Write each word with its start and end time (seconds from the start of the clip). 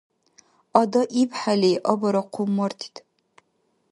Ада 0.79 1.01
ибхӀели 1.21 1.71
абара 1.91 2.21
хъуммартид. 2.31 2.95